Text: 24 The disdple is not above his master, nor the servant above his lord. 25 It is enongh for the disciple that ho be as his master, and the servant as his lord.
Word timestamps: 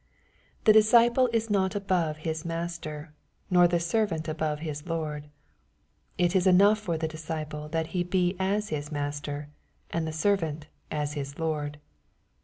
24 0.63 0.63
The 0.73 0.79
disdple 0.79 1.29
is 1.31 1.51
not 1.51 1.75
above 1.75 2.17
his 2.25 2.43
master, 2.43 3.13
nor 3.51 3.67
the 3.67 3.79
servant 3.79 4.27
above 4.27 4.61
his 4.61 4.87
lord. 4.87 5.29
25 6.17 6.25
It 6.25 6.35
is 6.35 6.47
enongh 6.47 6.77
for 6.77 6.97
the 6.97 7.07
disciple 7.07 7.69
that 7.69 7.93
ho 7.93 8.03
be 8.05 8.35
as 8.39 8.69
his 8.69 8.91
master, 8.91 9.49
and 9.91 10.07
the 10.07 10.11
servant 10.11 10.65
as 10.89 11.13
his 11.13 11.37
lord. 11.37 11.77